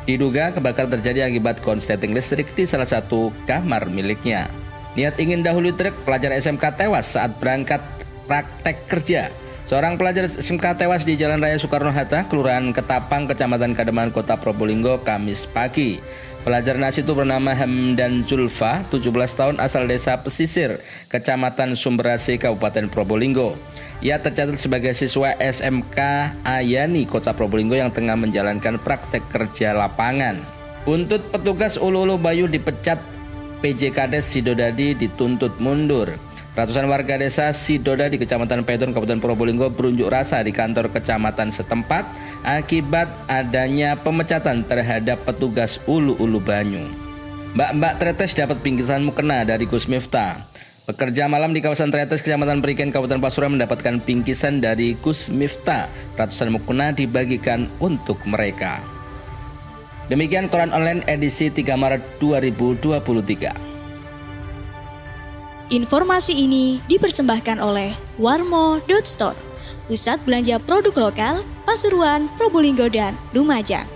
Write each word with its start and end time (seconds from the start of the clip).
Diduga 0.04 0.52
kebakaran 0.52 0.92
terjadi 1.00 1.24
akibat 1.24 1.64
konsleting 1.64 2.12
listrik 2.12 2.52
di 2.52 2.68
salah 2.68 2.84
satu 2.84 3.32
kamar 3.48 3.88
miliknya. 3.88 4.44
Niat 4.92 5.16
ingin 5.16 5.40
dahulu 5.40 5.72
truk, 5.72 5.96
pelajar 6.04 6.36
SMK 6.36 6.84
tewas 6.84 7.16
saat 7.16 7.32
berangkat 7.40 7.80
praktek 8.28 8.84
kerja. 8.92 9.32
Seorang 9.64 9.96
pelajar 9.96 10.28
SMK 10.28 10.76
tewas 10.76 11.08
di 11.08 11.16
Jalan 11.16 11.40
Raya 11.40 11.56
Soekarno-Hatta, 11.56 12.28
Kelurahan 12.28 12.76
Ketapang, 12.76 13.24
Kecamatan 13.24 13.72
Kademan, 13.72 14.12
Kota 14.12 14.36
Probolinggo, 14.36 15.00
Kamis 15.00 15.48
pagi. 15.48 15.96
Pelajar 16.44 16.76
nasi 16.76 17.00
itu 17.00 17.16
bernama 17.16 17.56
Hamdan 17.56 18.20
Julfa, 18.28 18.84
17 18.92 19.08
tahun 19.32 19.56
asal 19.64 19.88
desa 19.88 20.20
Pesisir, 20.20 20.76
Kecamatan 21.08 21.72
Sumberasi, 21.72 22.36
Kabupaten 22.36 22.92
Probolinggo. 22.92 23.56
Ia 24.04 24.20
tercatat 24.20 24.60
sebagai 24.60 24.92
siswa 24.92 25.32
SMK 25.40 25.96
Ayani, 26.44 27.08
Kota 27.08 27.32
Probolinggo 27.32 27.80
yang 27.80 27.88
tengah 27.88 28.20
menjalankan 28.20 28.76
praktek 28.76 29.24
kerja 29.32 29.72
lapangan. 29.72 30.36
Untuk 30.84 31.24
petugas 31.32 31.80
Ulu-Ulu 31.80 32.20
Bayu 32.20 32.44
dipecat 32.44 33.00
PJKdes 33.64 34.28
Sidodadi 34.28 34.92
dituntut 34.92 35.56
mundur. 35.56 36.12
Ratusan 36.54 36.86
warga 36.86 37.18
desa 37.18 37.50
Sidoda 37.50 38.06
di 38.06 38.14
Kecamatan 38.14 38.62
Pedon, 38.62 38.94
Kabupaten 38.94 39.18
Probolinggo 39.18 39.74
berunjuk 39.74 40.06
rasa 40.06 40.38
di 40.38 40.54
kantor 40.54 40.86
kecamatan 40.94 41.50
setempat 41.50 42.06
akibat 42.46 43.10
adanya 43.26 43.98
pemecatan 43.98 44.62
terhadap 44.62 45.18
petugas 45.26 45.82
ulu-ulu 45.90 46.38
banyu. 46.38 46.86
Mbak-mbak 47.58 47.98
Tretes 47.98 48.38
dapat 48.38 48.62
bingkisan 48.62 49.02
mukena 49.02 49.42
dari 49.42 49.66
Gus 49.66 49.90
Miftah. 49.90 50.38
Pekerja 50.86 51.26
malam 51.26 51.50
di 51.50 51.58
kawasan 51.58 51.90
Tretes, 51.90 52.22
Kecamatan 52.22 52.62
Periken, 52.62 52.94
Kabupaten 52.94 53.18
Pasuruan 53.18 53.58
mendapatkan 53.58 53.98
bingkisan 53.98 54.62
dari 54.62 54.94
Gus 54.94 55.34
Miftah. 55.34 55.90
Ratusan 56.14 56.54
mukena 56.54 56.94
dibagikan 56.94 57.66
untuk 57.82 58.22
mereka. 58.30 58.78
Demikian 60.06 60.46
koran 60.46 60.70
online 60.70 61.02
edisi 61.10 61.50
3 61.50 61.74
Maret 61.74 62.22
2023. 62.22 63.73
Informasi 65.72 66.36
ini 66.44 66.76
dipersembahkan 66.92 67.56
oleh 67.56 67.96
Warmo.store, 68.20 69.38
pusat 69.88 70.20
belanja 70.28 70.60
produk 70.60 71.08
lokal 71.08 71.40
Pasuruan, 71.64 72.28
Probolinggo, 72.36 72.92
dan 72.92 73.16
Lumajang. 73.32 73.88